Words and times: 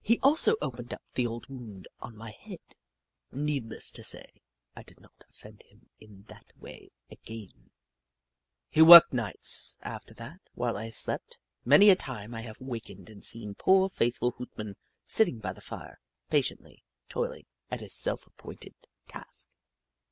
He 0.00 0.20
also 0.20 0.54
opened 0.62 0.94
up 0.94 1.02
the 1.14 1.26
old 1.26 1.48
wound 1.48 1.88
on 1.98 2.14
my 2.16 2.30
head. 2.30 2.60
Needless 3.32 3.90
to 3.90 4.04
say. 4.04 4.40
I 4.76 4.84
did 4.84 5.00
not 5.00 5.24
offend 5.28 5.62
him 5.64 5.90
in 5.98 6.22
that 6.28 6.52
way 6.56 6.90
again. 7.10 7.70
Hoot 8.74 8.86
Mon 8.86 8.86
217 8.86 8.86
He 8.86 8.88
worked 8.90 9.12
nights, 9.12 9.76
after 9.82 10.14
that, 10.14 10.40
while 10.54 10.76
I 10.76 10.90
slept. 10.90 11.40
Many 11.64 11.90
a 11.90 11.96
time 11.96 12.32
I 12.32 12.42
have 12.42 12.60
wakened 12.60 13.10
and 13.10 13.24
seen 13.24 13.56
poor, 13.56 13.88
faithful 13.88 14.34
Hoot 14.38 14.56
Mon 14.56 14.76
sitting 15.04 15.40
by 15.40 15.52
the 15.52 15.60
fire, 15.60 15.98
patiently 16.30 16.84
toiling 17.08 17.46
at 17.68 17.80
his 17.80 17.92
self 17.92 18.24
appointed 18.24 18.76
task. 19.08 19.48